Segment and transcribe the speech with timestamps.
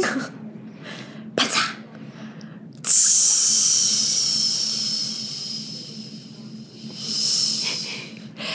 [0.00, 0.18] 啪
[1.46, 1.60] 嚓，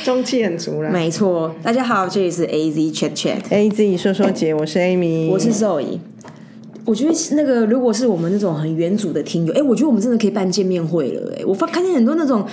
[0.04, 0.90] 中气很足了。
[0.90, 1.56] 没错。
[1.64, 6.00] 大家好，这里是 A Z Chat Chat，A 自己说说姐，我是 Amy，我是 Zoe。
[6.86, 11.36] 我觉得那个如果是我们那种很原主的听友，哎，我觉得我们真的可以办见面会了。
[11.38, 12.44] 哎，我发看见很多那种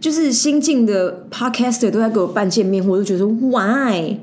[0.00, 4.16] 就是新进的 Podcaster 都在给我办见面会，我就觉得 Why？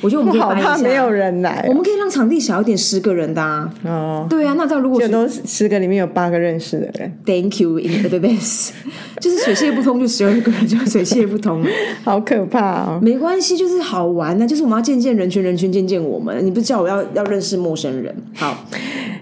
[0.00, 3.72] 我觉得我们可以好办一下，怕没有人来我们可以让场地小一点，十个人的、啊。
[3.84, 4.26] 哦。
[4.28, 8.70] 对啊，那这样如果就都十个里面有八个认识的人，Thank you in advance，
[9.20, 11.64] 就是水泄不通，就十二个人就水泄不通。
[12.04, 13.00] 好可怕哦！
[13.02, 16.44] 没关系，就是好玩呢、就是我们要见见人群，人群见见我们。
[16.44, 18.14] 你不是叫我要要认识陌生人？
[18.34, 18.64] 好，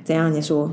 [0.05, 0.33] 怎样？
[0.33, 0.73] 你说？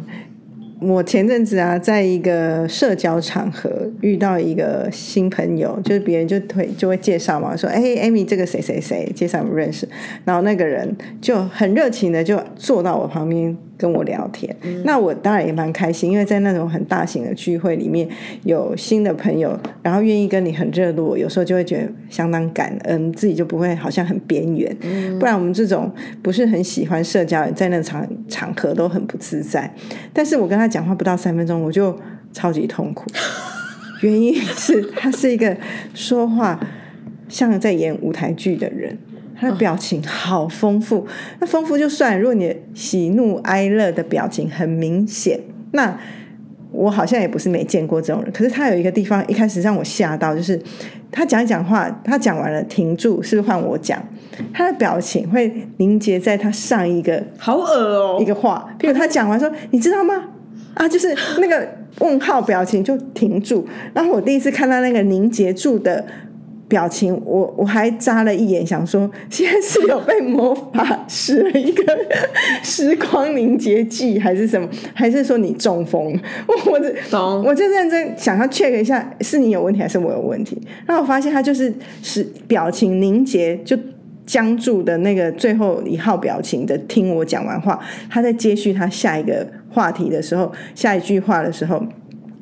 [0.86, 3.70] 我前阵子啊，在一个社交场合
[4.02, 9.88] 遇到一个新朋友，就是别人就会就会介绍嘛，说：“哎、a m y 这个谁谁谁，介绍我认识。”
[10.24, 14.55] 然后那个人就很热情的就坐到我旁边跟我聊天。
[14.84, 18.07] 那我当然也蛮开心，因为在那种很大型的聚会里面
[18.43, 24.76] 有新的朋友，然后愿意跟你很热络，有时候就会觉得相当感恩，自己就不会好像很边缘。
[25.20, 29.74] 不然我们这种不是很喜欢社交，在那场场合都很不自在。
[30.13, 31.98] 但是我跟他讲话不到三分钟，我就
[32.32, 33.05] 超级痛苦。
[34.02, 35.55] 原因是他是一个
[35.93, 36.60] 说话
[37.30, 38.98] 像在演舞台剧的人，
[39.40, 41.05] 他的表情好丰富。
[41.40, 45.40] 那丰富就算，如果你的喜怒哀乐的表情很明显，
[45.72, 45.98] 那
[46.72, 48.32] 我好像也不是没见过这种人。
[48.32, 50.60] 可是他有一个地方一开始让我吓到，就是
[51.12, 54.02] 他讲一讲话，他讲完了停住，是不是换我讲？
[54.54, 60.14] 他的表情会凝结在他上一个好恶哦、一个话，譬如他讲完说，你知道吗？
[60.74, 61.66] 啊，就是那个
[61.99, 66.06] 问号表情就停住，然后我第一次看到那个凝结住的
[66.68, 71.84] 表情，我我还眨了一眼，想说现在是有被魔法使了一个
[72.63, 74.68] 时光凝结剂，还是什么？
[74.94, 76.19] 还是说你中风？
[76.47, 80.59] 我我这懂我就认真想要 check 一下，是你有问题还是我有问题？
[80.86, 83.78] 然后我发现他就是是表情凝结就。
[84.28, 91.80] 僵住的那个最后一号表情的，听我讲完话，他在接续他下一个话题的时候，下一句话的时候，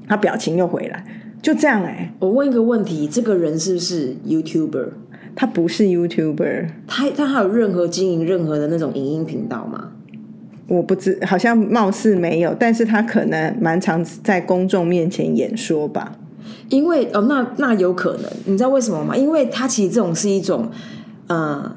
[0.08, 1.04] 他表情又回来，
[1.44, 4.88] 就这样哎、我问一个问题：这个人是不是 YouTuber？
[5.36, 9.92] 他不是 YouTuber，他他还有任何经营任何的那种影音频道吗？
[10.68, 16.14] 我不知，好像貌似没有，但是他可能蛮常在公众面前演说吧。
[16.70, 19.18] 因为哦，那那有可能，你知道为什么吗？
[19.18, 20.72] 因为他其实这种是一种，
[21.28, 21.76] 呃，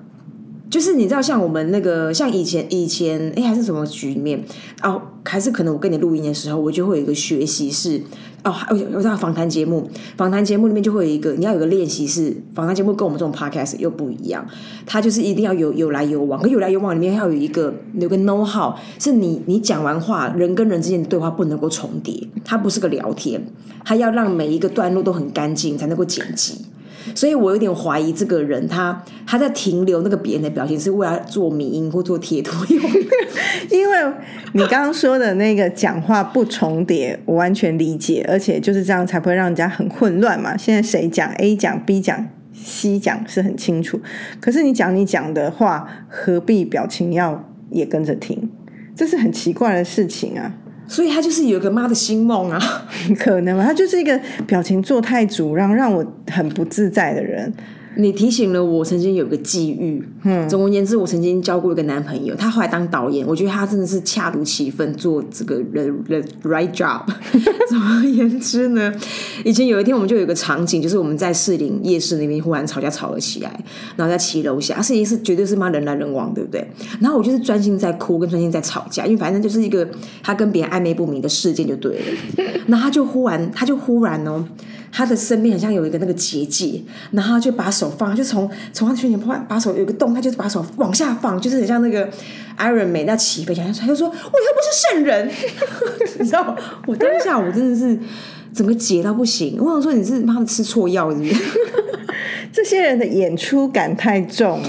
[0.68, 4.42] 就是你知道，像我们那个，像以前以前，哎，还是什么局面
[4.82, 8.02] 哦，还是可能我跟你录音的时候，我就会有一个学习室
[8.42, 14.44] 哦，有有在访谈节目，访谈节目里面就会有一个，你要有个练习室访谈节目跟我们这种 podcast 又不一样，
[14.84, 23.40] 它就是一定要有有来有往，可有来有往里面要有一个有个 know how，是你你讲完话，人跟人之间的对话不能够重叠，它不是个聊天，
[23.84, 26.66] 它要让每一个段落都很干净才能够剪辑。
[27.14, 32.98] 所以我有点怀疑这个人他他在停留那个别人的表情是为了做迷音或做贴图用的。
[33.70, 33.96] 因为
[34.52, 40.56] 你刚刚说的那个讲话不重叠，我完全理解，而且就是这样才不会让人家很混乱嘛。
[40.56, 44.00] 现在谁讲 A 讲 B 讲 C 讲是很清楚，
[44.40, 48.50] 可是你讲你讲的话，何必表情要也跟着听？
[48.94, 50.54] 这是很奇怪的事情啊。
[50.88, 52.60] 所以他就是有个妈的新梦啊！
[53.18, 53.64] 可能吗？
[53.64, 57.52] 他就是一个表情做太主让，让我很不自在的人。
[57.98, 67.02] 你提醒了我曾经有个际遇，嗯，总而言之，我曾经交过一个男朋友，他后来当导演，我觉得他真的是恰如其分做这个 the the right job。
[67.68, 68.92] 总而言之呢，
[69.44, 73.64] 以前有一天我们就有一个场景，就是我们在士林夜市那边忽然吵架吵了起来，
[73.96, 76.66] 然后在骑楼下，士林是绝对是妈人来人往，对不对？
[77.00, 79.88] 然后我就是专心在哭，跟专心在吵架，因为反正就是一个
[80.22, 82.04] 他跟别人暧昧不明的事件就对了。
[82.66, 84.44] 然后他就忽然，他就忽然哦。
[84.96, 92.08] 他的身边好像有一个那个结界，然后就把手放，就从从他的胸前把把手有个洞，他就是把手往下放，就是很像那个
[92.56, 95.28] Iron Man 那起飞，然后他就说：“我又不是圣人。
[96.18, 96.56] ”你知道吗？
[96.86, 97.98] 我当下我真的是
[98.56, 101.34] 整个解到不行，我想说你是妈的吃错药是不是？
[102.50, 104.68] 这些人的演出感太重了。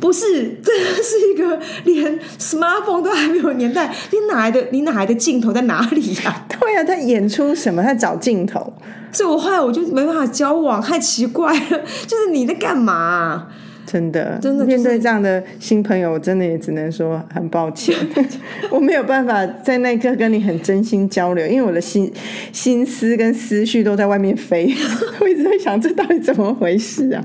[0.00, 7.80] 不是，这是一个连 smartphone 都还没有年代，你哪来的你哪来的镜头在哪里呀、对啊，他演出什么？
[7.80, 8.72] 他找镜头。
[9.12, 13.48] 所以我后来我就没办法交往，太奇怪了，就是你在干嘛啊、
[13.90, 17.92] 真的，真的就是面对这样的新朋友，我真的也只能说很抱歉，
[18.70, 22.12] 我没有办法在那一刻跟你很真心交流，因为我的心
[22.52, 24.72] 心思跟思绪都在外面飞，
[25.20, 27.24] 我一直在想这到底怎么回事啊？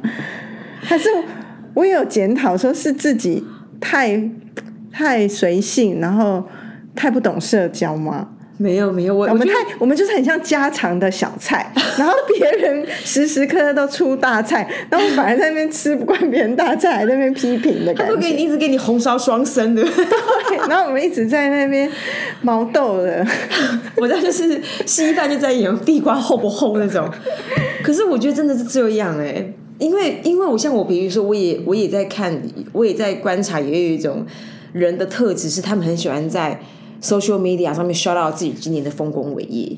[0.82, 1.08] 还是
[1.76, 3.44] 我有检讨，说是自己
[3.80, 4.20] 太
[4.92, 6.44] 太随性，然后
[6.96, 8.30] 太不懂社交吗？
[8.58, 18.14] 没有没有，我我们太我们就是很像家常的小菜， 然后别人时时刻刻都出大菜，然后反而在那边吃不惯别人大菜，还在那边批评的感觉。
[18.14, 19.84] 都给你一直给你红烧双生的，
[20.48, 21.90] 对然后我们一直在那边
[22.42, 23.26] 毛豆的，
[23.98, 27.10] 我在就是稀饭就在演地瓜厚不厚那种。
[27.84, 29.46] 可是我觉得真的是这样哎、
[29.80, 32.42] 因为因为我像我，比如说我也我也在看，
[32.72, 34.26] 我也在观察，也有一种
[34.72, 36.60] 人的特质是他们很喜欢在
[37.02, 39.78] social media 上面刷到自己今年的丰功伟业。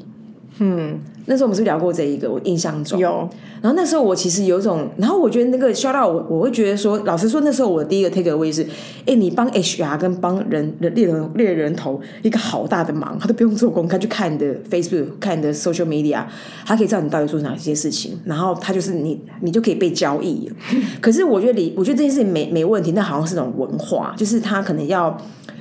[0.59, 0.99] 嗯，
[1.29, 3.29] 那时候我们是聊过这一个，我印象中有
[3.61, 8.65] 然后那时候我其实有一种，然后我觉得那个 shout out，我我会觉得说，老实说，那时候我的第一个 take away 是，
[9.05, 16.23] 哎，你帮 HR 跟帮人人猎人猎人头一个好大的忙，他都不用做功课，去看你的 Facebook，看你的 social media，
[16.65, 20.49] 他可以知道你到底做哪些事情，然后他就是你，你就可以被交易。
[21.01, 25.17] 可是我觉得你，我觉得这件事情没没问题，那好像是种文化，就是他可能要。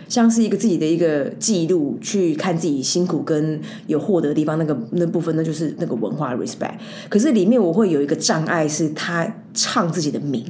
[0.09, 6.75] 像是一个自己的一个记录，去看自己辛苦跟有获得的地方，那个那部分，那就是那个文化 respect。
[7.09, 10.45] 可是里面我会有一个障碍，是他唱自己的名。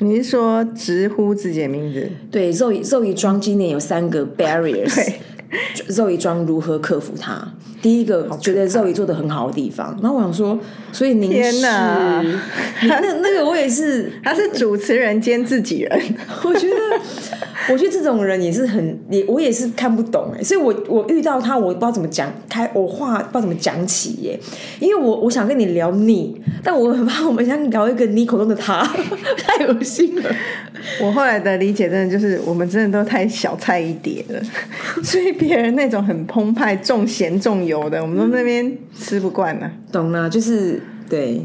[0.00, 2.10] 你是说直呼自己的名字？
[2.30, 7.54] 对，Zoe Zoe 庄今年有三个 barriers，对 Zoe 庄如何克服它？
[7.84, 10.58] 第一个觉得 Zoe 做的很好的地方，然后我想说，
[10.90, 12.22] 所以您是天哪。
[12.80, 16.02] 你那那个我也是， 他是主持人兼自己人，
[16.44, 16.74] 我觉得，
[17.68, 24.40] 我觉得这种人也是很，也我也是看不懂哎，所以我我遇到他，我不知道怎么讲，开我话不知道怎么讲起耶，
[24.80, 28.82] 因为我我想跟你聊你，但我很怕我们想聊一个你口中的他，
[29.36, 30.34] 太恶心了。
[31.00, 34.40] 我后来的理解真的就是，我们真的都太小菜一碟了，
[35.02, 41.44] 所以别人那种很澎湃、重咸重油的，我们都那边吃不惯呢、懂了，就是对，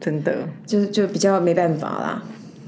[0.00, 0.34] 真的。
[0.66, 2.22] 就是就比较没办法啦，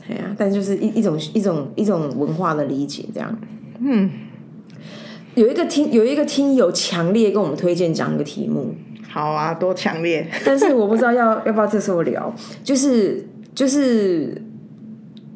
[0.09, 3.39] 哎呀、但就是一一种一种一种文化的理解这样。
[3.81, 4.11] 嗯，
[5.35, 8.75] 有一个听有一个听友强烈跟我们推荐讲一个题目，
[9.09, 10.27] 好啊，多强烈！
[10.45, 12.33] 但是我不知道要 要不要这时候聊，
[12.65, 14.41] 就是就是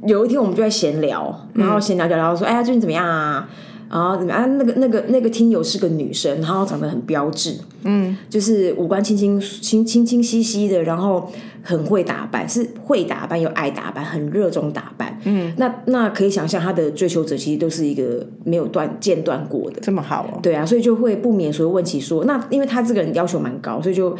[0.07, 3.49] 有一天我们就在闲聊，然后闲聊聊聊说，哎呀最近怎么样啊？
[3.93, 4.33] 啊怎么？
[4.33, 11.31] 啊那个那个那个听友是个女生，然后长得很标致，嗯，就是五官清清清清清晰晰的，然后
[11.63, 15.19] 很会打扮，是会打扮又爱打扮，很热衷打扮。
[15.25, 19.79] 嗯，那那可以想象他的追求者其实都是一个没有断间断过的。
[19.83, 24.17] 这么好哦，对啊，所以就会不免说问起说，那因为他这个人要求蛮高，所以就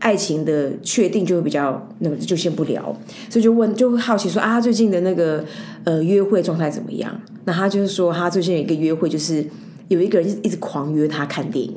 [0.00, 2.82] 爱情的确定就会比较那个就先不聊，
[3.28, 5.44] 所以就问就会好奇说啊，最近的那个
[5.84, 7.18] 呃约会状态怎么样？
[7.44, 9.46] 那他就是说他最近有一个约会，就是
[9.88, 11.74] 有一个人一直狂约他看电影。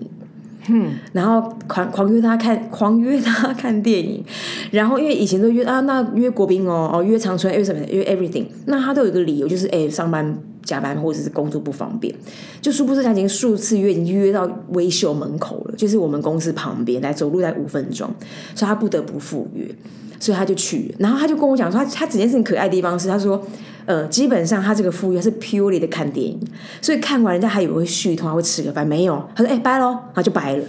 [0.69, 4.23] 嗯，然后狂狂约他看， 狂约他看电影，
[4.71, 12.13] 然后因为以前都约啊，那约国宾哦，哦约长春，约什么，约 everything，那他都有一个理由，就是哎上班加班或者是工作不方便，
[12.61, 18.09] 就殊不知他已经数次约，已经约到微秀门口了，就是我们公司旁边，来走路在五分钟，
[18.55, 19.67] 所以他不得不赴约，
[20.19, 23.41] 所以他就去，然后他就跟我讲说，他他整件事情可爱的地方是，他说，
[23.85, 26.39] 呃，基本上他这个赴约是 purely 的看电影，
[26.81, 30.63] 所以看完人家还以为会续通，会吃个饭，没有，他说哎拜喽，然后就拜了，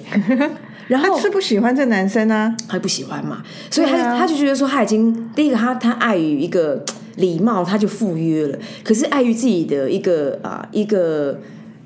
[0.89, 6.85] 然后他是不喜欢这男生啊，他不喜欢嘛，所以他、啊他就觉得说他已经第一个他他碍于一个
[7.17, 11.39] 礼貌，他就赴约了，可是碍于自己的一个啊、一个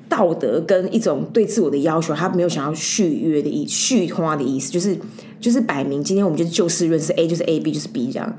[0.07, 4.97] 道德跟一种对自我的要求，他没有想要续约的意续花的意思，就是
[5.39, 8.37] 就是摆明今天我们就是就事论事，A 就是 A，B 就是 B 这样。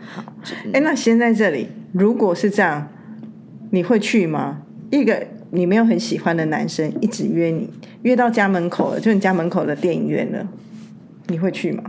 [0.73, 2.89] 哎，那先在这里，如果是这样，
[3.71, 4.63] 你会去吗？
[4.91, 7.69] 一个你没有很喜欢的男生一直约你，
[8.03, 10.47] 约到家门口了，就你家门口的电影院了，
[11.29, 11.83] 你会去吗？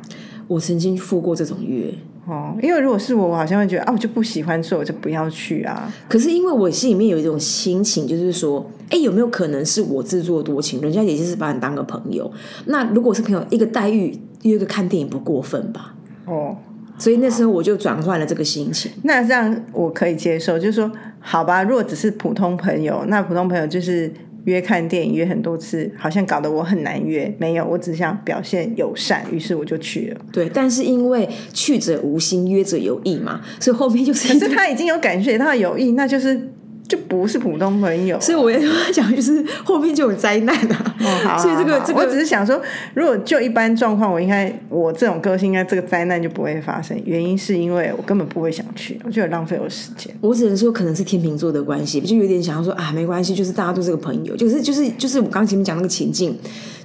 [0.47, 1.93] 我曾经赴过这种约，
[2.25, 5.89] 哦，因为如果是我，我好像会觉得啊，我就不喜欢，所以我就不要去啊。
[6.09, 10.81] 可是因为我心里面有一种心情，就是说，哎，有没有可能是我自作多情？
[10.81, 12.29] 人家也就是把你当个朋友。
[12.65, 14.13] 那如果是朋友，一个待遇
[14.43, 15.95] 约个看电影不过分吧？
[16.25, 16.57] 哦，
[16.97, 18.91] 所以那时候我就转换了这个心情。
[19.03, 20.91] 那这样我可以接受，就是说，
[21.21, 24.11] 好吧，如果只是普通朋友，那普通朋友就是
[24.45, 27.31] 约看电影约很多次，好像搞得我很难约。
[27.37, 30.21] 没有，我只想表现友善，于是我就去了。
[30.31, 36.49] 对，但是因为去者无心，约者有意嘛，所以后面就是可是他已经有感觉到有意，那就是
[36.91, 38.19] 就不是普通朋友。
[38.19, 38.59] 所以我也
[38.91, 40.95] 想，就是后面就有灾难啊。
[40.99, 42.61] 哦好所以这个这个我只是想说，
[42.93, 46.99] 如果就一般状况，我应该我这种个性，应该这个灾难就不会发生。
[47.05, 50.13] 原因是因为我根本不会想去，我觉得浪费我时间。
[50.19, 56.37] 我只能说，可能是天秤座的关系，就有点想要说啊，没关系，就是大家都是个朋友，就是就是就是我刚前面讲那个情境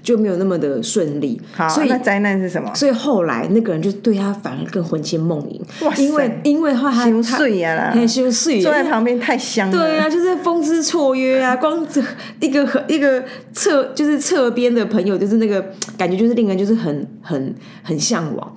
[0.06, 2.72] 就没有那么的顺利，好，所以那灾难是什么？
[2.76, 9.76] 所以后来那个人就对他反而更魂牵梦萦哇，因为因为后来他碎呀啦，很心碎，坐在旁边太香了。
[9.76, 12.00] 对对啊，就是风姿绰约啊， 光这
[12.38, 15.60] 一个一个侧就是侧边的朋友，就是那个
[15.98, 18.56] 感觉，就是令人就是很很很向往。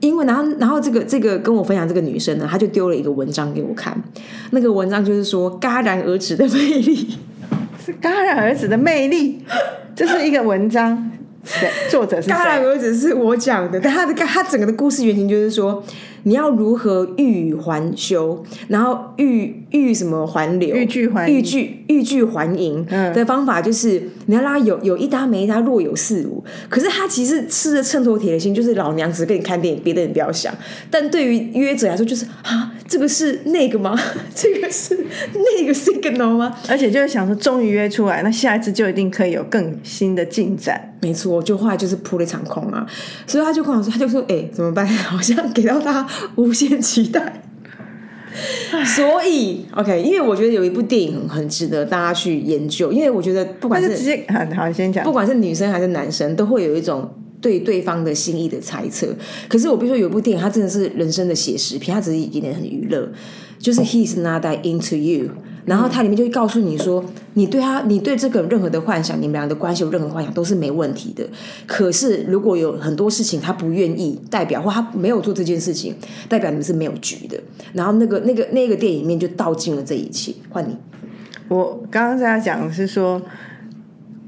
[0.00, 3.96] 因为然后然后这个这个跟我分享这个女生呢，她就丢了一个文章给我看，
[4.50, 7.16] 那个文章就是说戛然而止的魅力，
[7.84, 9.42] 是戛然而止的魅力，
[10.00, 11.10] 这是一个文章，
[11.90, 15.84] 作者是当然而止是我讲的，但他的他整个的故事原型就是说。
[16.24, 26.42] 你要如何欲语还休，然后欲欲什么还流，欲拒还欲拒欲拒还迎的方法，就是你要拉有有一搭没一搭，若有似无。
[26.68, 30.52] 可是他其实吃着秤砣铁的心，就是老娘只跟你看电影，别的你不要想。
[30.90, 33.98] 但对于约者来说，就是啊，这个是那个吗？
[34.34, 34.96] 这个是
[35.34, 36.56] 那个 signal 吗？
[36.68, 40.88] 而且就是想说，终于约出来，那下一次就一定可以有更新的进展。
[41.02, 42.86] 没错，就后来就是扑了一场空啊。
[43.26, 44.86] 所以他就跟我说，他就说，哎，怎么办？
[45.08, 46.06] 好像给到他。
[46.36, 47.42] 无限期待，
[48.84, 59.08] 所以 OK，因为我觉得有一部电影很很值得大家去研究，因为我觉得不管是直接好，好先讲，不管是女生还是男生，都会有一种对对方的心意的猜测。
[59.48, 63.10] 可是我比如说有一部电影，它真的是人生的写实片，它只是一点点很娱乐，
[63.58, 65.30] 就是 He's not that into you。
[65.70, 71.24] 然后它里面就会告诉你说，你对他，你对这个任何的幻想，你们俩的关系有任何幻想都是没问题的。
[71.64, 75.94] 可是如果有很多事情他不愿意，代表或他没有做这件事情，
[76.28, 77.40] 代表你们是没有局的。
[77.72, 80.34] 然后那个那个那个电影里面就道尽了这一切。
[80.48, 80.76] 换你，
[81.46, 83.22] 我刚刚在他讲是说，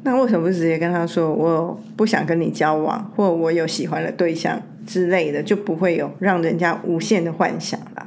[0.05, 8.07] 那为什么不直接跟他说，我不想跟你交往，或我有喜欢的对象之类的，就不会有让人家无限的幻想了。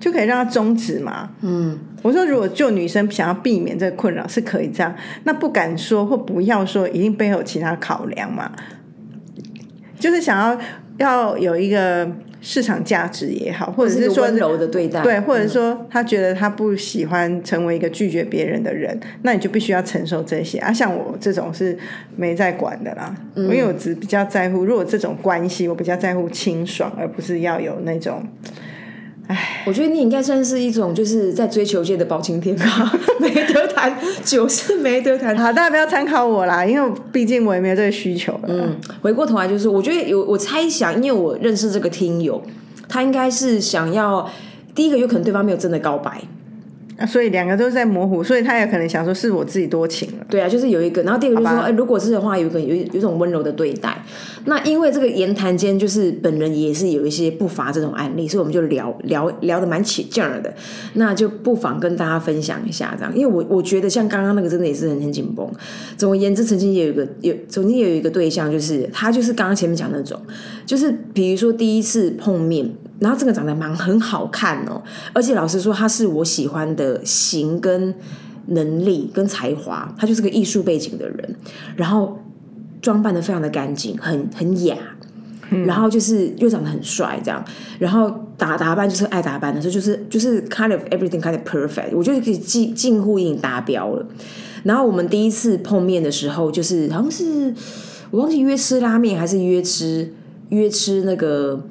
[0.00, 1.30] 就可以让他终止嘛？
[1.42, 4.92] 嗯，我说如果就女生想要避免这个困扰，是可以这样。
[5.24, 8.50] 那不敢说或不要说，一定背后有其他考量嘛？
[9.98, 10.58] 就是想要
[10.96, 20.72] 要有一个市场价值也好，或者是说温柔的对待，对，或者说他觉得他不喜欢成为一个拒绝别人的人，那你就必须要承受这些啊。
[20.72, 21.78] 像我这种是
[22.16, 28.26] 没在管的啦，因为我只比较在乎，如果这种关系，我比较在乎清爽，而不是要有那种。
[29.30, 35.36] 唉，我觉得你应该算是一种就是在追求界的包青天吧， 没得谈，酒是没得谈。
[35.38, 38.38] 好，大家不要参考我啦，因为毕竟我也没有这个需求。
[38.48, 42.42] 嗯，回过头来就是，我觉得有我猜想，因为我认识这个听友，
[42.88, 44.28] 他应该是想要
[44.74, 46.20] 第一个有可能对方没有真的告白。
[47.06, 50.26] 所以两个都是在模糊，所以他也可能想说是我自己多情了。
[50.28, 54.02] 对啊，就是有一个，然后第二个就是说，哎，如果是的话，有一个有有种温柔的对待。
[54.44, 60.52] 那因为这个言谈间，就是本人也是有一些不乏这种案例，所以我们就聊聊聊的蛮起劲儿的。
[60.94, 65.50] 那就不妨跟大家分享一下这样，因为我我觉得像刚刚那个真的也是很很紧绷。
[65.96, 70.20] 总而言之，曾经也有一个有曾经也有一个对象，就是他就是刚刚前面讲那种，
[70.66, 72.70] 就是比如说第一次碰面。
[73.00, 74.82] 然后这个长得蛮很好看哦，
[75.14, 77.94] 而且老实说，他是我喜欢的型跟
[78.48, 81.36] 能力跟才华，他就是个艺术背景的人，
[81.76, 82.18] 然后
[82.82, 84.76] 装扮的非常的干净，很很雅，
[85.64, 87.42] 然后就是又长得很帅，这样，
[87.78, 94.06] 然后打打扮就是爱打扮的，所以就是就是 kind of everything kind of perfect，我觉得可以近近乎已经达标了。
[94.64, 97.54] 然后我们第一次碰面的时候，就是好像是
[98.10, 100.12] 我忘记约吃拉面还是约吃
[100.50, 101.64] 约吃那个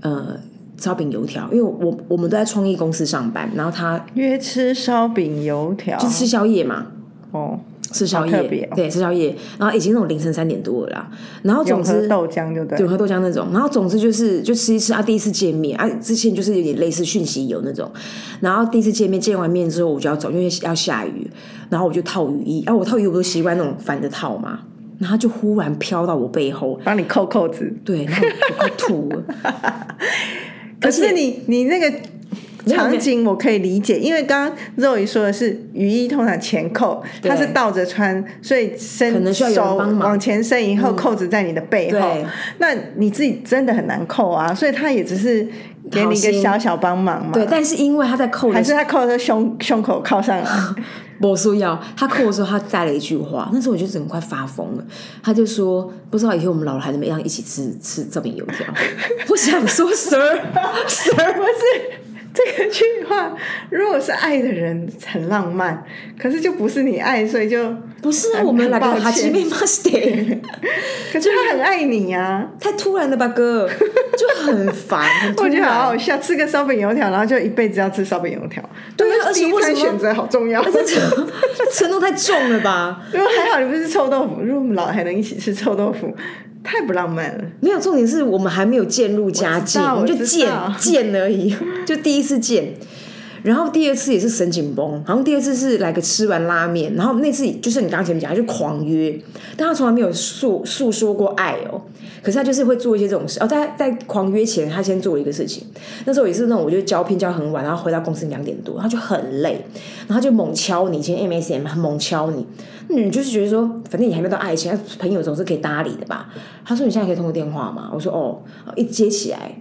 [0.00, 0.40] 呃。
[0.80, 6.86] 烧饼油条，因为我我们都在创意公司上班，然后他约吃烧饼油条，就吃宵夜嘛。
[7.32, 7.60] 哦，
[7.92, 11.10] 吃宵夜，对，吃宵夜，然后已经那种凌晨三点多了啦。
[11.42, 13.46] 然后总之豆浆就对，就喝豆浆那种。
[13.52, 17.88] 然后总之就是就吃一吃啊，第一次见面啊，之前就是有点类似讯息油那种。
[18.40, 21.30] 然后第一次见面，见完面之后我就要走，因为要下雨，
[21.68, 22.64] 然后我就套雨衣。
[22.64, 24.58] 啊，我套雨衣不是习惯那种反着套嘛，
[24.98, 29.22] 然后就忽然飘到我背后，帮你扣扣子，对，然后我快吐了。
[30.80, 31.92] 可是你你那个
[32.66, 42.16] 场景我可以理解，因为刚刚肉姨说的是雨衣通常前扣，它是倒着穿，所以伸手往前伸以后，扣子在你的背后，
[42.58, 45.46] 那你自己真的很难扣啊，所以他也只是
[45.90, 47.32] 给你一个小小帮忙嘛。
[47.32, 50.44] 对，但是因为他在扣，还是他扣在胸胸口靠上来。
[51.20, 54.84] 我说要他扣的时候，他带了一句话，那时候我就整快发疯了。
[55.22, 58.66] 他就说：“不知道以后我们老了还能不能一起吃吃这饼油条？”
[59.28, 62.09] 我想说，Sir，Sir，不是。
[62.32, 63.36] 这个句话，
[63.70, 65.84] 如果是爱的人很浪漫，
[66.18, 68.42] 可是就不是你爱，所以就不是啊。
[68.44, 69.90] 我们来个哈基米马斯蒂，
[71.12, 72.48] 可是他很爱你呀。
[72.60, 73.68] 太突然了吧，哥，
[74.16, 75.08] 就很烦。
[75.38, 78.62] 我觉得好好笑，吃个烧饼油条，然后就一辈子要吃烧饼油条。
[78.96, 80.62] 对啊，而且为什么选择好重要？
[80.62, 80.80] 这
[81.72, 83.02] 程度太重了吧？
[83.12, 86.14] 因为还好你不是臭豆腐，如果我们老还能一起吃臭豆腐。
[86.70, 87.44] 太不浪漫了。
[87.58, 90.48] 没有重点是我们还没有渐入佳境，我们就见
[90.78, 91.52] 见而已，
[91.84, 92.72] 就第一次见。
[93.42, 99.18] 然后第二次也是神紧绷，然后第二次是来个吃完拉面，然后那次就是你刚前面讲，他就狂约，
[99.56, 101.80] 但他从来没有诉诉说过爱哦。
[102.22, 103.46] 可是他就是会做一些这种事哦。
[103.46, 105.64] 在在狂约前，他先做了一个事情。
[106.04, 109.64] 那时候也是那种，我就交片交很晚，然后回到公司两点多，他就很累，
[110.06, 112.46] 然后就猛敲你，以前 MSM 很猛敲你。
[112.88, 116.28] 你就是觉得说，反正你还没到爱情，朋友总是可以搭理的吧？
[116.64, 117.90] 他说你现在可以通个电话吗？
[117.94, 118.42] 我说哦，
[118.76, 119.56] 一接起来，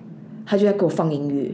[0.46, 1.50] 他就在给我放音乐。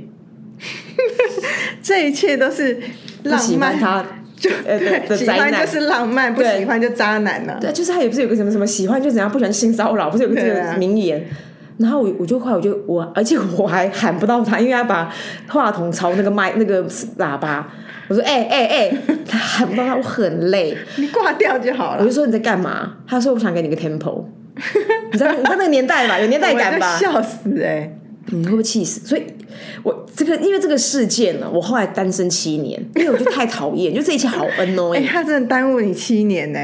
[1.82, 2.80] 这一切都是
[3.24, 4.04] 浪漫，他
[4.38, 7.58] 就对喜欢就是浪漫，不喜欢就渣男呢。
[7.60, 11.26] 对，就是他也不是有个什么什么喜欢就怎样，不喜欢性骚扰，不是有个这个名言。
[11.78, 15.14] 然后我我就后来我就我，而且我还喊不到他，因为他把
[15.50, 16.82] 话筒朝那个麦那个
[17.20, 17.68] 喇叭。
[18.08, 18.98] 我说哎哎哎，
[19.28, 20.78] 他喊不到他，我很累。
[20.98, 22.02] 你挂掉就好了。
[22.02, 22.94] 我就说你在干嘛？
[23.08, 24.24] 他说我想给你个 tempo。
[25.12, 26.18] 你知道你知道那个年代吧？
[26.18, 26.96] 有年代感吧？
[27.00, 27.92] 笑死哎！
[28.32, 29.00] 你会不会气死？
[29.06, 29.24] 所以，
[29.84, 34.96] 我这个因为这个事件呢，我后来单身七年，因为我就太讨厌，就这一切好 annoying。
[34.96, 36.60] 哎，他真的耽误你七年呢，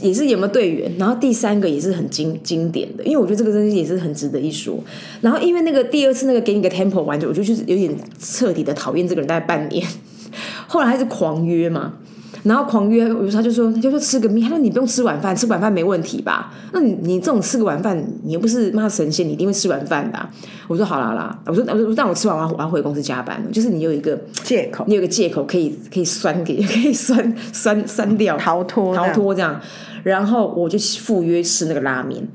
[0.00, 0.90] 也是有没有队员？
[0.98, 4.82] 然后第三个也是很经经典的，因为我觉得这个东西也是很值得一说。
[5.20, 9.86] 然后因为那个第二次那个给你个 temple 完，就我就就是有点彻底的讨厌这个人，大概半年。
[10.66, 11.94] 后来还是狂约嘛。
[12.42, 16.52] 然后狂约，我他就说，他就说吃个面，他说你不用吃晚饭，吃晚饭没问题吧？
[16.72, 20.18] 那你你这种吃个晚饭，你又不是妈神仙，你一定会吃晚饭的。
[20.66, 29.60] 我说好啦啦，我说我说让我吃完完我要回公司加班，就是你有一个借口，你有个借口可以可以酸给 可以酸酸酸掉逃脱逃脱这样。
[30.02, 32.26] 然后我就赴约吃那个拉面，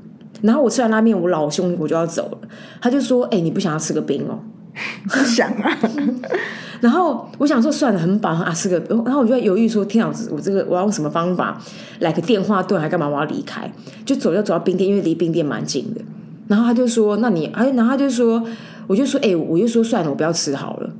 [0.42, 2.48] 然后我吃完拉面，我老兄我就要走了，
[2.80, 4.38] 他就说，哎，你不想要吃个冰哦？
[5.26, 5.78] 想啊。
[6.80, 8.78] 然后我想说算了，很饱啊，是个。
[9.04, 11.60] 然后我就在犹豫说：天啊，我这个我要用什么方法
[12.00, 13.08] 来个电话盾，还干嘛？
[13.08, 13.70] 我要离开，
[14.04, 16.00] 就走要走到冰店，因为离冰店蛮近的。
[16.48, 18.42] 然后他就说：那你哎，然后他就说，
[18.86, 20.90] 我就说哎，我就说算了，我不要吃好了，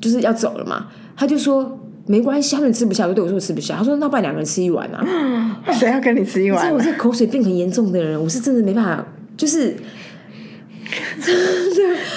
[0.00, 0.86] 就是要走了嘛。
[1.16, 3.76] 他就说没关系，他们吃不下，就对我说我吃不下。
[3.76, 5.04] 他说那不然两个人吃一碗啊？
[5.72, 6.72] 谁要跟你吃一碗？
[6.74, 9.74] 我是口水病很严重的人，我是真的没办法，就是。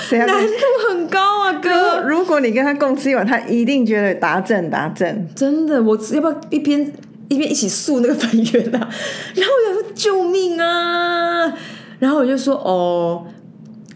[0.10, 2.02] 真的难度很高啊，哥！
[2.02, 5.28] 如果你跟他共吃一碗，他一定觉得打正打正。
[5.34, 6.92] 真的，我要不要一边
[7.30, 8.90] 一边一起诉那个粉圆啊？
[9.36, 11.54] 然后我就说救命啊！
[12.00, 13.26] 然后我就说哦，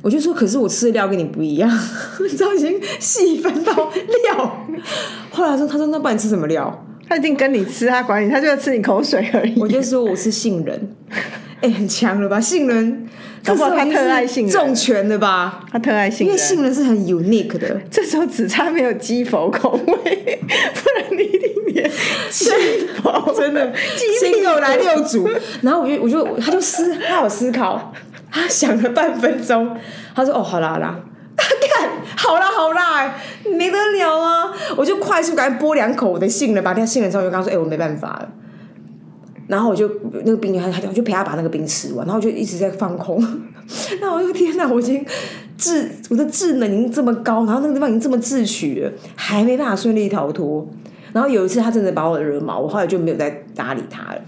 [0.01, 1.69] 我就说可是我吃的料跟你不一样，
[2.21, 4.65] 你知道已经细分到料。
[5.29, 6.85] 后来说他说那不然吃什么料？
[7.07, 9.59] 他一定跟你吃，他管你，他就要吃你口水而已。
[9.59, 10.95] 我就说我是杏仁，
[11.61, 12.39] 哎，很强了吧？
[12.39, 13.07] 杏仁。
[13.43, 15.63] 搞不好他特爱杏仁，重拳的吧？
[15.71, 17.81] 他特爱杏仁，因为杏仁是很 unique 的。
[17.89, 20.39] 这时候只差没有鸡佛口味，
[20.75, 21.89] 不然你一定连
[22.29, 22.51] 鸡
[23.01, 25.27] 佛真的鸡肉来六组。
[25.63, 27.91] 然后我就我就他就思他有思考，
[28.31, 29.75] 他想了半分钟，
[30.13, 30.99] 他说：“哦，好啦好啦，
[31.35, 33.15] 看好啦好啦，
[33.57, 38.29] 没得了啊！”我就快速赶紧剥两口我的杏仁，把那杏仁之后就跟他说：“哎，我没办法了。”
[39.51, 39.91] 然后我就
[40.23, 43.21] 那个冰，他他我就陪他把那个冰吃完，然后我就一直在放空。
[43.99, 45.05] 那我就天哪，我已经
[45.57, 50.65] 智我的智能已经这么高，然后那个地方已经这么智取了，还没办法顺利逃脱。
[51.11, 54.21] 然后有一次他真的把我惹毛，我后来就没有再搭理他了。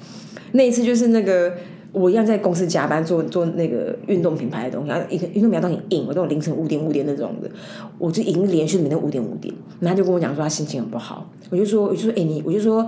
[0.52, 1.54] 那一次就是那个
[1.94, 7.50] 我一样在公司加班做做那个运动品牌的东西，然后一个运动品牌都很硬，我都凌晨五点五点那种的，
[7.98, 9.54] 我就已经连续每天五点五点。
[9.80, 12.86] 然后他就跟我讲说他心情很不好，我就说我就说哎你我就说。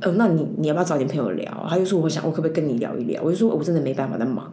[0.00, 1.66] 呃，那你你要不要找点朋友聊？
[1.68, 3.22] 他就说我想我可不可以跟你聊一聊？
[3.22, 4.50] 我就说我真的没办法在忙。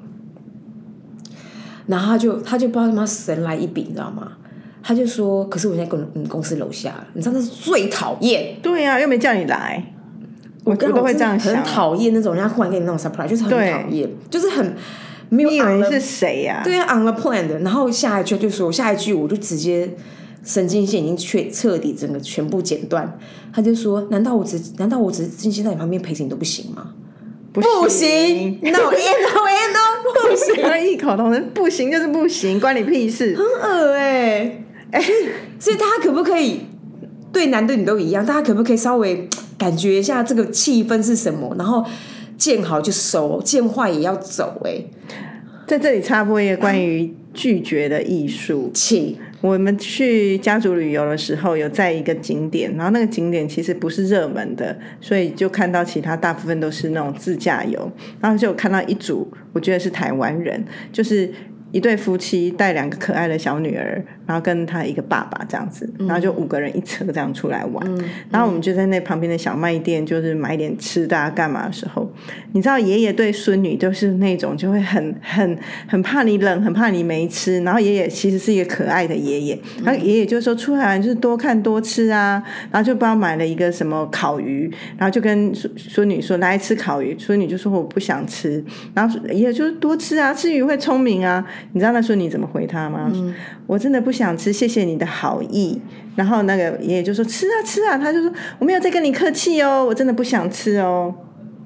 [1.86, 4.34] 然后他就他就不知道他妈神来一笔，你知道吗？
[4.84, 8.58] 他就说，可是我现在公你公司楼下，你知道那是最讨厌。
[8.62, 9.82] 对呀，又没叫你来，
[10.66, 14.76] 我我都会这样想，很讨厌那种人家忽然给你那种 surprise，就是很讨厌，就是很
[15.30, 15.50] 没有。
[15.50, 16.62] 你以为是谁呀？
[16.64, 17.60] 对呀，on the plan 的。
[17.60, 19.90] 然后下一句就说，下一句我就直接。
[20.48, 23.20] 神经线已经彻彻底整个全部剪断，
[23.54, 26.94] 他就说：“难道我只难道我只是静心在你旁边陪着你都不行吗？
[27.52, 28.90] 不行，no no no，
[30.04, 30.56] 不行，
[30.88, 35.04] 异口同声，不行就是不行，关你屁事，很恶哎哎，
[35.60, 36.62] 所以大家可不可以
[37.34, 38.26] 对男对女都一样？
[38.26, 41.54] 大家可不可以稍微感觉一下这个气氛是什么？
[41.58, 41.84] 然后
[42.38, 44.86] 见好就收，见坏也要走哎。
[45.68, 49.18] 在这里插播一个关于拒绝的艺术，请。
[49.39, 61.32] 我们去家族旅游的时候，有在一个景点，然后那个景点其实不是热门的，所以就看到其他大部分都是那种自驾游，然后就看到一组，我觉得是台湾人，就是
[61.72, 67.86] 一对夫妻带两个可爱的小女儿，然后跟他一个爸爸这样子，然后就五个人一车这样出来玩。
[68.32, 72.10] 然后我们就在那旁边的小卖店，就是买点吃的啊，干嘛的时候，
[72.54, 77.62] 你知道爷爷对孙女都是那种就会很 很很怕你冷，很怕你没吃。
[77.64, 91.46] 然后爷爷其实是一个可爱的爷爷，然后爷爷就说出来玩就是多看多吃啊，然后就帮我买了一个什么烤鱼，然后就跟孙孙女说来吃烤鱼，孙女就说我不想吃，然后爷爷就多吃啊，吃鱼会聪明啊。
[91.74, 93.12] 你知道那孙女怎么回他吗？
[93.65, 95.80] 我真的不想吃，谢谢你的好意。
[96.15, 101.13] 然后那个爷爷就说吃啊吃啊，他就说我没有在跟你客气哦，我真的不想吃哦。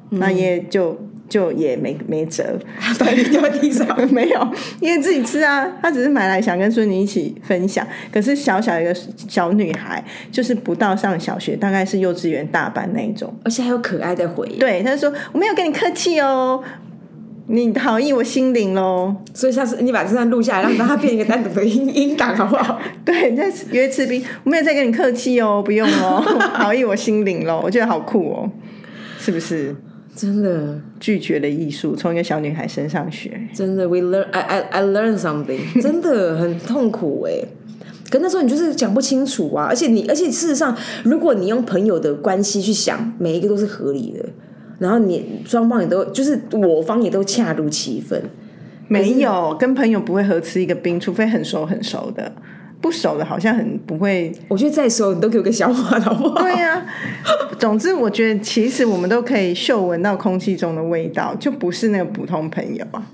[0.10, 1.00] 那爷爷就
[1.30, 2.60] 就也没没辙，
[3.00, 3.88] 把你掉地上。
[4.12, 4.48] 没有，
[4.82, 7.88] 因为自己吃啊，他只是买来想跟孙女一起分享。
[8.12, 14.60] 可是小小一个小女孩，就是不到上小学，大概是幼稚园大班那一种，而且还有可爱的回应。
[14.60, 16.62] 对，他就说我没有跟你客气哦。
[17.52, 22.80] 你好意我心领喽，所以下次你把这段录下来，让让它变一个单独的音音档，好不好？
[23.04, 26.22] 对，在约吃冰，我没有再跟你客气哦，不用哦，
[26.56, 28.50] 好意我心领喽，我觉得好酷哦，
[29.20, 29.76] 是不是？
[30.16, 37.34] 真的拒绝的艺术，从一个小女孩身上学，真的，we learn I I I learn something， 真的很痛苦哎。
[38.10, 44.26] 可那时候你就是讲不清楚啊，而且你而且事实上，如果你用朋友的关系去想，每一个都是合理的。
[44.82, 48.20] 然后你双方也都就是我方也都恰如其分，
[48.88, 52.34] 没有跟朋友不会合吃一个冰，除非很熟很熟的，
[52.82, 54.34] 不熟的好像很不会。
[54.48, 56.42] 我觉得再熟你都给我个想法好不好？
[56.42, 56.84] 对呀，
[57.60, 63.06] 总之我觉得其实我们都可以嗅闻到空气中的味道，就不是那个普通朋友啊。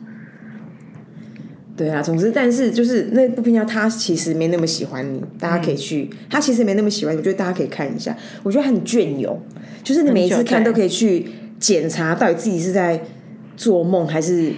[1.75, 6.09] 对啊，总之但是就是那部片叫他其实没那么喜欢你，大家可以去。
[6.29, 9.37] 他其实没那么喜欢，我觉得大家可以看一下，我觉得很隽永，
[9.83, 11.27] 就是你每一次看都可以去。
[11.59, 13.01] 检查到底自己是在
[13.55, 14.51] 做梦，还是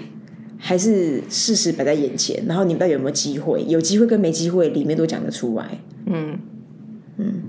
[0.57, 2.43] 还是事实摆在眼前？
[2.47, 3.63] 然后你们到底有没有机会？
[3.67, 5.65] 有机会跟没机会里面都讲得出来。
[6.05, 6.37] 嗯
[7.17, 7.43] 嗯，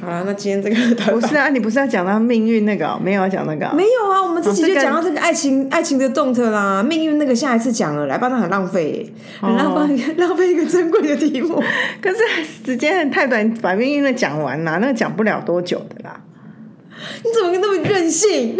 [0.00, 0.76] 好了，那今天这个
[1.12, 2.98] 不是啊，你不是要讲到命运那个？
[3.02, 3.70] 没有要讲那个？
[3.74, 6.82] 没有啊，我们自己就讲到这个爱情爱情的动特啦。
[6.82, 9.10] 命运那个下一次讲了，来，不然很浪费，
[9.40, 11.62] 很浪费浪费一个珍贵的题目。
[12.02, 12.16] 可是
[12.64, 16.20] 时间太短，把命运的讲完啦，那个讲不了多久的啦。
[17.24, 18.56] 你怎么那么任性？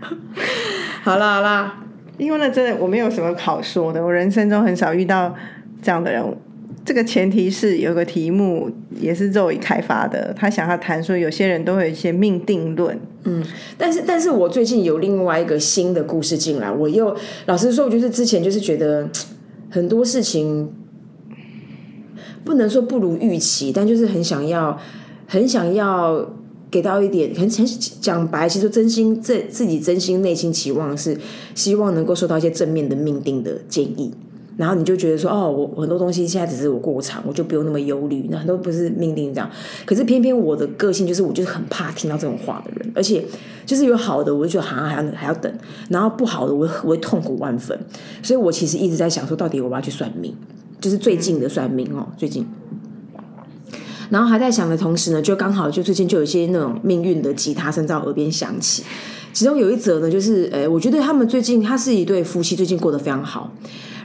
[1.02, 1.84] 好啦好啦，
[2.18, 4.04] 因为呢，真的我没有什么好说的。
[4.04, 5.34] 我人生中很少遇到
[5.82, 6.24] 这样的人。
[6.82, 12.98] 这个前提是有个题目也是肉以开发的，他想要谈说有些人都会有一些命定论。
[13.24, 13.44] 嗯，
[13.76, 17.14] 但是但是我最近有另外一个新的故事进来，我又
[17.46, 19.08] 老实说，我就是之前就是觉得
[19.68, 20.72] 很多事情
[22.44, 24.78] 不能说不如预期，但就是很想要
[25.26, 26.30] 很想要。
[26.70, 27.66] 给到一点很很
[28.00, 31.18] 讲白，其实真心自自己真心内心期望是
[31.54, 34.12] 希望能够收到一些正面的命定的建议，
[34.56, 39.50] 然后你就觉得说哦，我很多东西现在只是我过场，我就不用那么忧虑，那很多不是命定这样。
[39.84, 43.24] 可是偏偏我的个性就是，我就是很怕听到这种话的人，而且
[43.66, 45.52] 就是有好的，我就觉得好像还要还要等，
[45.88, 47.76] 然后不好的，我我会痛苦万分。
[48.22, 50.32] 所以我其实一直在想说，到底我要去算命，
[50.80, 52.46] 就是最近的算命哦，最近。
[54.10, 58.82] 然后还在想的同时呢，就刚好就最近就有一些那种命运的吉他声在我耳边响起，
[59.32, 63.52] 其中有一则呢，就是诶，我觉得他们最近他是一对夫妻，最近过得非常好，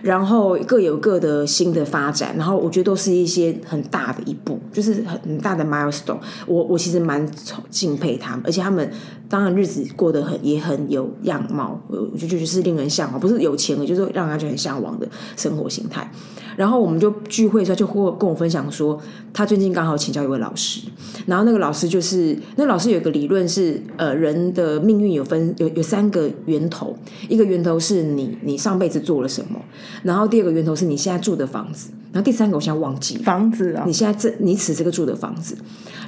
[0.03, 6.19] 然后各有各的新的发展，然后我觉得都是一些很大的一步，就是很大的 milestone。
[6.45, 7.27] 我我其实蛮
[7.71, 8.87] 敬佩他们，而且他们
[9.27, 16.11] 当然日子过得很也很有样貌，我就觉得是令人向往，不是有钱的，就是让人家很向往的生活形态。
[16.55, 18.99] 然后我们就聚会的时候，就会跟我分享说，
[19.33, 20.81] 他最近刚好请教一位老师，
[21.25, 26.95] 然后那个老师就是，那老师有一个理论是，呃，人的命运有分有有三个源头，
[27.27, 29.59] 一个源头是你你上辈子做了什么，
[30.03, 35.57] 然后第二个源头是你现在住的房子，然后第三个我现在忘记房子啊，你现在这你此这个住的房子，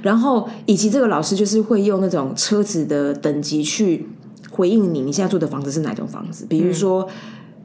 [0.01, 4.07] 然后以及这个老师就是会用那种车子的等级去
[4.51, 7.07] 回应你，你现在住的房子是哪种房子，比如说。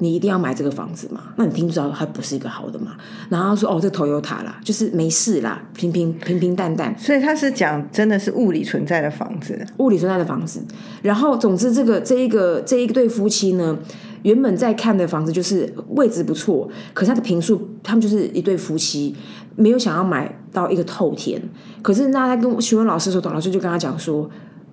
[0.03, 1.21] 你一定要买这个房子嘛？
[1.37, 2.97] 那你听不知道它不是一个好的嘛？
[3.29, 6.93] 然后说哦，这头有塔啦，就是没事啦，平平平平淡淡。
[6.99, 10.61] 所以他是讲真的是物理存在的房子，物理存在的房子。
[11.03, 13.79] 然后总之，这个这一个这一对夫妻呢，
[14.23, 19.15] 原本在看的房子就是位置不错，可是他的平数，他们就是一对夫妻，
[19.55, 21.41] 没有想要买到一个透天。
[21.81, 24.29] 可是那他跟询问老师说，董老师就跟他讲说，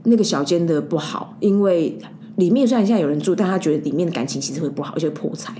[0.06, 2.00] 那个小间的不好，因为。
[2.40, 5.54] 里面虽然现在有人住，但他觉得里面的感情其实会不好，而且破财。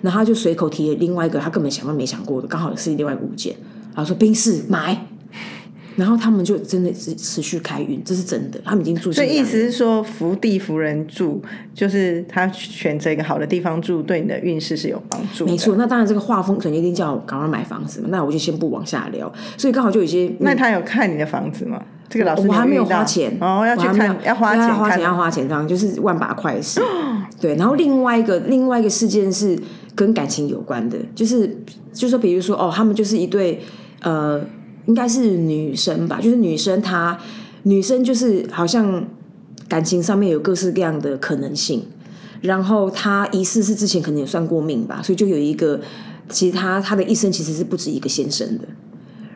[0.00, 3.56] 然后他就随口提了另外一个他根本想都没想过的，刚好是另外一个物件。
[3.94, 5.06] 然后说：“冰室买。”
[5.96, 9.12] 然后他们就真的是持续开运，这是真的，他们已经住。
[9.12, 11.42] 所以意思是说，福地福人住，
[11.74, 15.50] 就是他选择一个好的地方住，对你的运势是有帮助的。
[15.50, 19.32] 没错，那当然这个画风肯定一定叫我赶快买房子嘛，那我就先不往下聊。
[19.56, 21.82] 所以刚好就有一些那他有看你的房子吗？
[22.08, 26.80] 这个老师我还没有花钱哦，要去看，要花钱要花钱，要花钱，这样就是万把块的事。
[27.40, 29.58] 对，然后另外一个另外一个事件是
[29.94, 31.48] 跟感情有关的，就是
[31.92, 33.60] 就是说，比如说哦，他们就是一对
[34.02, 34.40] 呃，
[34.86, 37.18] 应该是女生吧，就是女生她
[37.62, 39.06] 女生就是好像
[39.68, 41.84] 感情上面有各式各样的可能性，
[42.42, 45.80] 然后她疑似是之前可能有算过命吧，所以就有一个，
[46.28, 48.64] 其实她她的一生其实是不止一个先生的。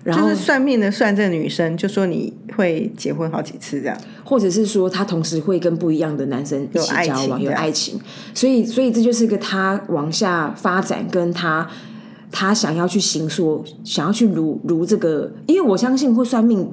[0.05, 3.99] 然后就是算命的算这个女生，就说你会结婚好几次这样。
[4.25, 8.01] 或者是说她同时会跟不一样的男生一起交往，有情爱情，
[8.33, 11.69] 所以所以这就是一个她往下发展，跟他
[12.31, 16.69] 他想要去行说，想要去如如这个，因为我相信会算命。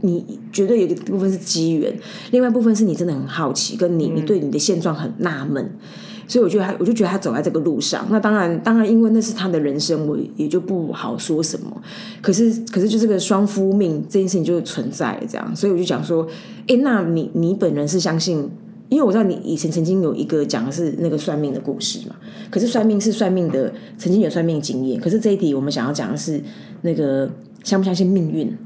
[0.00, 1.92] 你绝对有一部分是机缘，
[2.30, 5.72] 另外一部分是你真的很好奇，跟你你对你的现状很纳闷，
[6.28, 8.06] 所以我觉得他，我就觉得他走在这个路上。
[8.08, 11.82] 那当然，当然，因为那是他的人生，我也就不好说什么。
[12.22, 16.24] 可是，可是就这个双夫命这件事情就存在了，这样，所以我就讲说，
[16.68, 18.48] 诶，那你你本人是相信？
[18.88, 22.16] 因为我知道你以前曾经有一个讲的是那个算命的故事嘛，
[22.50, 25.00] 可是算命是算命的，曾经有算命经验。
[25.00, 26.40] 可是这一题我们想要讲的是
[26.82, 27.30] 那个
[27.62, 28.56] 相不相信命运？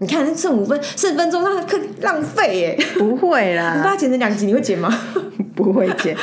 [0.00, 2.78] 你看，那剩五分四分钟，那可浪费耶！
[2.98, 4.88] 不会啦你把啦，它剪成两集，你会剪吗？
[5.56, 6.16] 不会剪。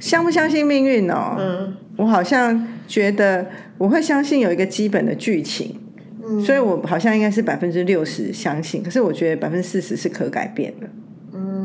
[0.00, 1.36] 相不相信命运哦？
[1.38, 3.46] 嗯，我好像觉得
[3.78, 5.76] 我会相信有一个基本的剧情，
[6.44, 10.88] 所以我好像应该是百分之六十相信，可是我觉得百分之四十是可改变的。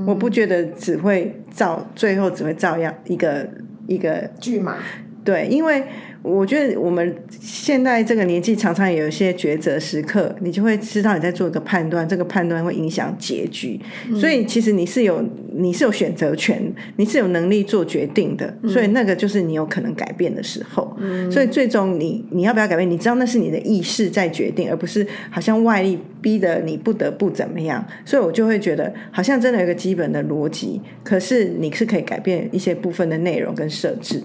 [0.06, 3.48] 我不觉得只会照最后只会照样一个
[3.88, 4.78] 一个剧嘛，
[5.26, 5.84] 对，因为
[6.22, 13.80] 我觉得我们现在这个年纪，常常有一些抉择时刻，你就会知道你在做一个判断，这个判断会影响结局。
[14.20, 18.56] 所以其实你是有你是有选择权，你是有能力做决定的。
[18.68, 20.96] 所以那个就是你有可能改变的时候。
[21.32, 27.84] 所以最终你你要不要改变，你知道那是你的意识在决定，而不是好像外力逼得你不得不怎么样。
[28.06, 34.22] 所以我就会觉得好像真的有一个基本的逻辑，可是你是可以改变一些部分的内容跟设置。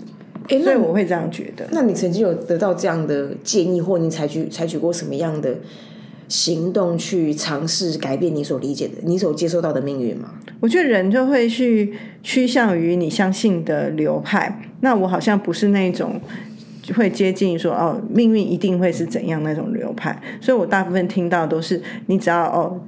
[0.48, 1.68] 哎，所以我会这样觉得。
[1.72, 5.56] 那你曾经有得到这样的建议，或你采取采取过什么样的
[6.28, 10.32] 行动去尝试改变你所理解的、你所接受到的命运吗？
[10.60, 14.60] 我觉得人就会去趋向于你相信的流派。
[14.80, 16.20] 那我好像不是那种
[16.96, 20.20] 会接近说哦，命运一定会是怎样那种流派。
[20.40, 22.80] 所以我大部分听到都是你只要哦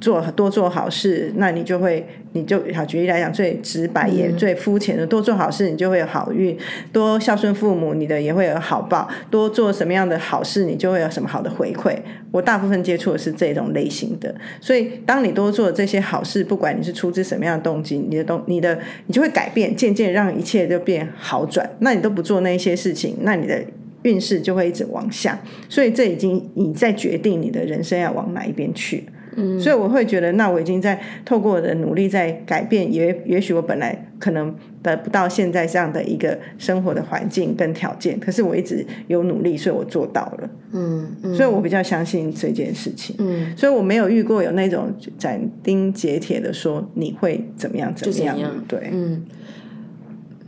[0.00, 6.56] 做多做好事，那你就会你就好举例来讲，最直白也最肤浅的，多做好事你就会有好运，
[6.92, 11.94] 多孝顺父母，你的也会有好报，多做什么样的好事，你就会有什么好的回馈。
[12.30, 21.68] 我大部分接触的是这种类型的，所以当你多做这些好事，不管你是出自什么样的动机，你的动你的你就会改变，渐渐让一切就变好转。
[21.80, 23.62] 那你都不做那些事情，那你的
[24.02, 25.38] 运势就会一直往下。
[25.68, 29.04] 所以这已经你在决定你的人生要往哪一边去。
[29.36, 40.50] 嗯，所以我会觉得，那我已经在透过我的努力在改变，也也许我本来可能得不到现在这样的一个生活的环境跟条件，可是我一直有努力，所以我做到了。
[40.72, 41.34] 嗯嗯。
[41.34, 43.14] 所以我比较相信这件事情。
[43.18, 48.36] 嗯，所以我没有遇过有那种斩钉截铁的说你会怎么样怎么样。
[48.66, 49.22] 对，嗯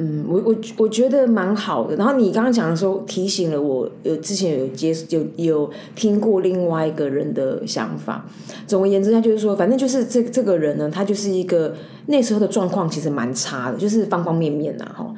[0.02, 1.94] 嗯，我我我觉得蛮好的。
[1.94, 8.26] 然后你刚刚讲的时候提醒了我，有之前有接有有听过另外一个人的想法。
[8.66, 11.72] 总而言之，他就是说，反正就是这这个人呢，他就是一个
[12.06, 15.14] 那时候的状况其实蛮差的，就是方方面面呐、哈，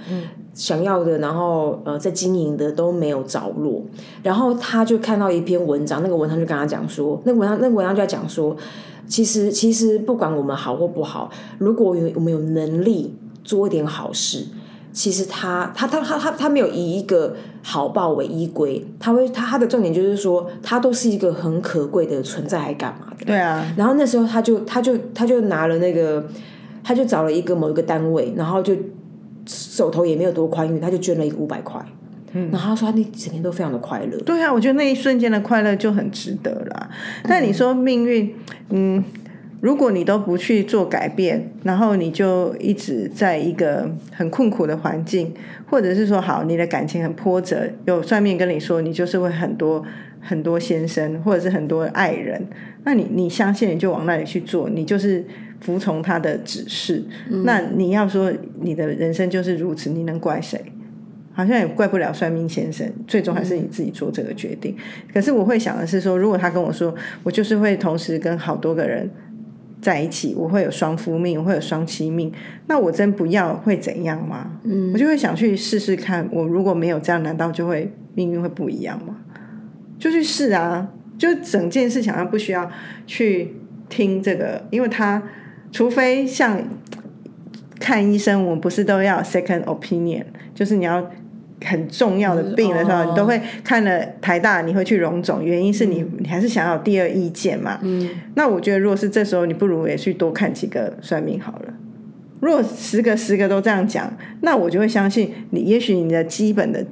[0.52, 3.82] 想要的，然后呃，在经营的都没有着落。
[4.22, 8.54] 然后他就看到一篇文章，那个文章就跟他讲说，那个文章那个文章就在讲说，
[9.06, 14.46] 其实其实不管我们好或不好，如果有我们有能力做一点好事，
[14.94, 23.26] 其实他他他他他他没有以一个好报为依归，他会他他的重点就是说，他都是一个很可贵的存在，还干嘛的？
[23.26, 26.24] 对啊，然后那时候他就他就他就拿了那个，
[26.84, 28.72] 他就找了一个某一个单位，然后就
[29.46, 31.84] 手头也没有多宽裕，他就捐了一个五百块。
[32.36, 34.16] 嗯，然后他说他那整天都非常的快乐。
[34.20, 36.88] 对啊，我觉得那一瞬间的快乐就很值得啦。
[37.24, 38.32] 但你说命运，
[38.70, 39.02] 嗯，
[39.64, 45.32] 如果你都不去做改变，然后你就一直在一个很困苦的环境，
[45.70, 49.82] 或者是说好你的感情很波折，有算命跟你说你就是会很多
[50.20, 52.46] 很多先生，或者是很多爱人，
[52.84, 55.24] 那你你相信你就往那里去做，你就是
[55.62, 57.02] 服从他的指示。
[57.30, 60.60] 那你要说你的人生就是如此，你能怪谁？
[61.32, 64.76] 好像也怪不了算命先生，最终还是你自己做这个决定。
[65.10, 69.08] 可是我会想的是说，如果他跟我说，我就是会同时跟好多个人
[69.84, 72.32] 在一起，我会有双夫命，我会有双妻命，
[72.66, 74.50] 那我真不要会怎样吗？
[74.64, 79.18] 嗯，我就会想去试试看，我如果没有这样，难道就会命运会不一样吗？
[79.98, 82.70] 就去试啊，就整件事情好像不需要
[83.06, 83.54] 去
[83.90, 85.22] 听这个，因为他
[85.70, 86.58] 除非像
[87.78, 91.10] 看医生，我们不是都要 second opinion，就是你要。
[91.64, 97.78] 很重要的病的时候，你都会看了台大，你会去荣总，原因是你你还是想要第二意见嘛？
[97.82, 101.74] 嗯，那我觉得如果是这时候，你不如也去多看几个算命好了。
[102.40, 105.62] 如果十个十个都这样讲，那我就会相信你。
[105.62, 106.84] 也许你的基本的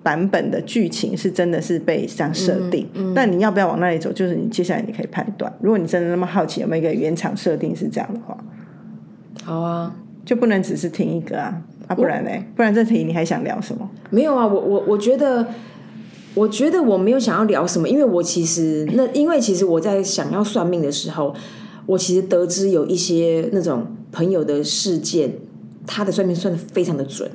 [0.00, 5.52] 版本的剧情是真的是被这样设定，但你要不要往那里走，就是你接下来你可以判断。
[5.60, 8.36] 如果你真的那么好奇，有没有一个原厂设定是这样的话，
[9.44, 11.62] 好啊，就不能只是听一个啊。
[11.92, 12.30] 啊，不然呢？
[12.56, 13.88] 不然这题你还想聊什么？
[14.10, 15.46] 没有啊，我我我觉得，
[16.34, 21.34] 我觉得我没有想要聊什么，因为我其实那因为其实我在想要算命的时候，
[21.86, 25.34] 我其实得知有一些那种朋友的事件，
[25.86, 27.30] 他的算命算的非常的准，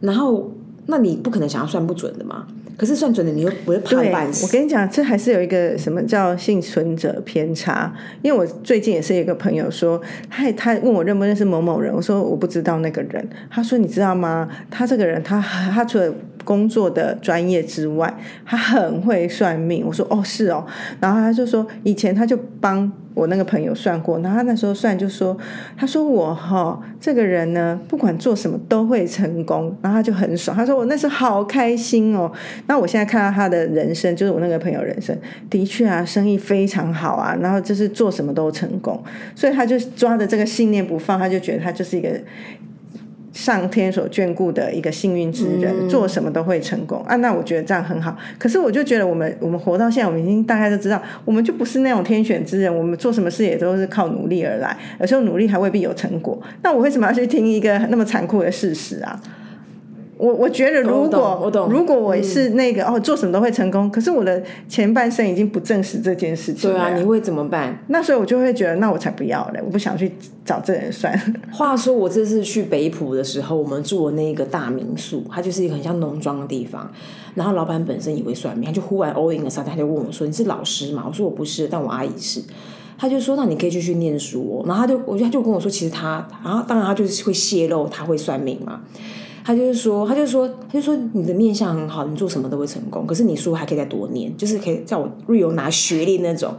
[0.00, 0.52] 然后
[0.86, 2.46] 那你不可能想要算不准的嘛。
[2.76, 4.44] 可是算准了，你又不会怕半死。
[4.46, 7.94] 我跟你讲，这还是有一个什么叫幸存者偏差。
[8.22, 13.28] 因为我最近也是一个朋友说，他他问我认不认识某某人，我说我不知道那个人。
[13.50, 14.48] 他说你知道吗？
[14.70, 16.12] 他这个人，他他除了
[16.44, 18.12] 工作的专业之外，
[18.44, 19.84] 他很会算命。
[19.86, 20.66] 我说哦是哦，
[21.00, 22.92] 然后他就说以前他就帮。
[23.14, 25.36] 我那个朋友算过，然后他那时候算就说，
[25.76, 30.56] 他说我哈这个人呢，不管做什么都会成功，然后他就很爽。
[30.56, 32.30] 他说我那时候好开心哦。
[32.66, 35.16] 那我现在看到他的人生，就是我那个朋友人生，
[35.48, 39.00] 的确啊，生意非常好啊，然后就是做什么都成功，
[39.34, 42.10] 所以他就抓着这个信念不放，他就觉得他就是一个。
[43.34, 47.16] 上天所眷顾的一个幸运之人，做什么都会成功啊！
[47.16, 48.16] 那我觉得这样很好。
[48.38, 52.74] 可是我就觉得，我们我们活到现在，我们已经大概都知道，我们就不是那种天选之人。
[52.74, 56.40] 我们做什么事也都是靠努力而来，有时候努力还未必有成果。
[56.62, 59.20] 那我为什么要去听一个那么残酷的事实啊？
[60.24, 66.70] 我我觉得，如果如果我是那个哦，做什么都会成功，可是我的前半生已经不证实这件事情。
[66.70, 67.78] 对啊，你会怎么办？
[67.88, 69.60] 那所以我就会觉得，那我才不要嘞！
[69.62, 70.10] 我不想去
[70.44, 71.12] 找这人算。
[71.52, 76.90] 话说，我这次去北浦的时候，我们住的那个大民宿，它就是一个很像农庄的地方。
[77.34, 82.40] 然后老板本身也会算命，他就忽然 all in 的时候，他就问我说：“你是老师吗？”我说：“我不是，但我阿姨是。”
[82.96, 88.80] 他就说：“那你可以继续念书。”然后他就，我觉得他就跟我说：“其实他，然后当然他就是会泄露他会算命嘛。”
[89.46, 93.06] 他就是说，他就说，他就说你的面相很好，你做什么都会成功。
[93.06, 96.54] 可是你书还可以再多念，就是可以叫我瑞友拿学历那种。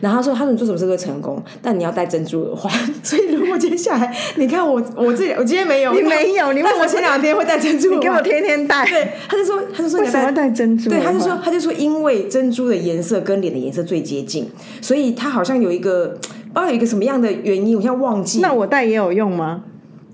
[0.00, 2.70] 然后他说，他说你做什么事都会成功，但你要戴珍珠耳环。
[3.02, 8.84] 所以如果接下来你看我，我自己我今天没有，你没有，你问我前两天会戴珍珠，你给我天天戴。
[8.84, 10.90] 对，他就说，他就说为什么要戴珍珠？
[10.90, 14.46] 对，他就说，他就说因为珍珠的颜色跟脸的颜色最接近，
[14.82, 16.08] 所以他好像有一个
[16.52, 18.40] 不知道有一个什么样的原因，我现在忘记。
[18.40, 19.64] 那我戴也有用吗？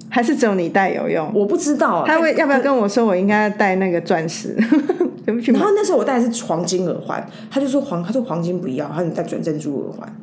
[0.08, 1.30] 还是只有你戴有用？
[1.34, 2.04] 我不知道。
[2.06, 4.56] 他会要不要跟我说我应该戴那个钻石？
[5.26, 5.50] 对不起。
[5.52, 10.16] 然后那时候我戴的是黄金耳环，他就说黄，他说黄金不要，他说你戴转珍珠耳环。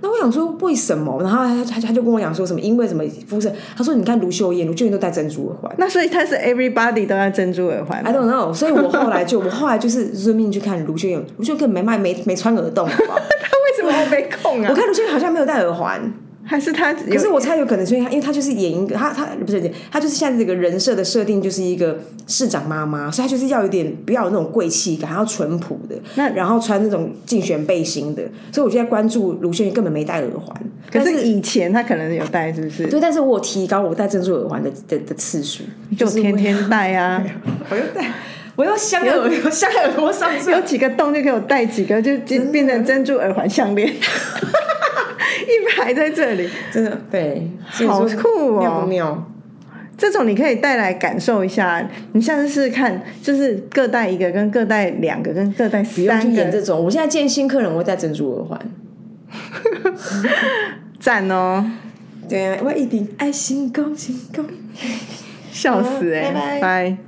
[0.00, 1.20] 那我想说为什么？
[1.22, 2.60] 然后他他他就跟我讲说什么？
[2.60, 3.50] 因为什么肤色？
[3.76, 5.72] 他说你看卢秀燕，卢秀燕都戴珍珠耳环。
[5.76, 8.52] 那所以他是 everybody 都戴珍珠耳环？I don't know。
[8.54, 13.18] 所以我后来就我后来就是认命去看卢秀燕，卢秀燕根本没卖没没穿耳洞，好不好？
[13.18, 14.68] 他为什么会没空啊？
[14.70, 16.00] 我看卢秀燕好像没有戴耳环。
[16.48, 30.56] 还是他，可是我猜有可能是因为他，因为他就是演一个他他不是他就是现在这个人设的设定就是一个市长妈妈，所以他就是要有点不要有那种贵气感，要淳朴的，那然后穿那种竞选背心的，所以我现在关注卢轩根本没戴耳环，
[30.90, 32.86] 可是以前他可能有戴，是不是？
[32.86, 35.64] 对，但是我提高我戴珍珠耳环的的的次数，
[35.98, 37.22] 就天天戴啊，
[37.68, 38.10] 我又戴，
[38.56, 42.16] 我又镶耳镶耳朵上，有几个洞就给我戴几个，就
[42.50, 43.92] 变成珍珠耳环项链。
[45.46, 47.50] 一排在这里，真的对，
[47.86, 48.60] 好酷哦！
[48.60, 49.30] 妙不妙？
[49.96, 51.84] 这种你可以带来感受一下。
[52.12, 56.44] 你下次试试看，就是各带一个，跟各带两个，跟各带三个。
[56.44, 58.60] 这种，我现在见新客人，我会戴珍珠耳环。
[61.00, 61.64] 赞哦！
[62.28, 64.44] 对，我一定爱心，恭喜恭，
[65.50, 66.30] 笑死哎！
[66.32, 67.07] 拜拜。